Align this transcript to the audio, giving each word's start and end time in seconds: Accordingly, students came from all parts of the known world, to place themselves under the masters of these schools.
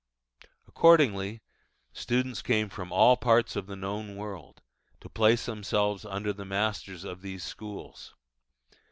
Accordingly, 0.67 1.41
students 1.93 2.41
came 2.41 2.69
from 2.69 2.91
all 2.91 3.17
parts 3.17 3.55
of 3.55 3.67
the 3.67 3.75
known 3.75 4.15
world, 4.15 4.63
to 4.99 5.09
place 5.09 5.45
themselves 5.45 6.05
under 6.05 6.33
the 6.33 6.43
masters 6.43 7.03
of 7.03 7.21
these 7.21 7.43
schools. 7.43 8.15